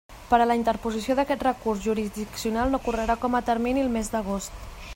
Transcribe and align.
Per 0.29 0.37
a 0.43 0.45
la 0.45 0.53
interposició 0.59 1.15
d'aquest 1.19 1.45
recurs 1.47 1.83
jurisdiccional 1.83 2.73
no 2.77 2.81
correrà 2.87 3.17
com 3.27 3.39
a 3.41 3.43
termini 3.51 3.85
el 3.85 3.93
mes 3.99 4.13
d'agost. 4.15 4.69